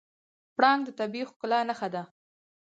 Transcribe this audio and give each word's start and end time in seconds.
پړانګ 0.55 0.81
د 0.85 0.89
طبیعي 0.99 1.25
ښکلا 1.29 1.59
نښه 1.69 1.87
ده. 1.93 2.03